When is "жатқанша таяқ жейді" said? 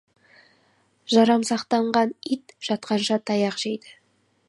2.71-3.99